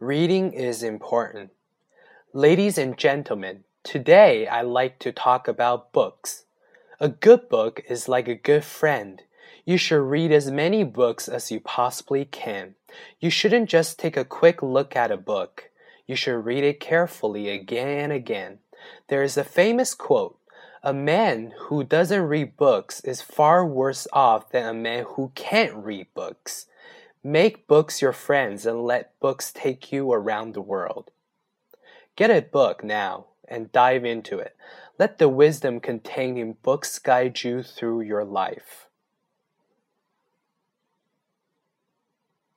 [0.00, 1.52] Reading is important.
[2.34, 6.44] Ladies and gentlemen, today I like to talk about books.
[7.00, 9.22] A good book is like a good friend.
[9.64, 12.74] You should read as many books as you possibly can.
[13.20, 15.70] You shouldn't just take a quick look at a book.
[16.06, 18.58] You should read it carefully again and again.
[19.08, 20.38] There is a famous quote
[20.82, 25.74] A man who doesn't read books is far worse off than a man who can't
[25.74, 26.66] read books.
[27.28, 31.10] Make books your friends and let books take you around the world.
[32.14, 34.54] Get a book now and dive into it.
[34.96, 38.85] Let the wisdom contained in books guide you through your life.